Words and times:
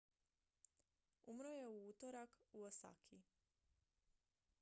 umro 1.25 1.51
je 1.51 1.67
u 1.69 1.89
utorak 1.89 2.29
u 2.53 2.63
osaki 2.63 3.21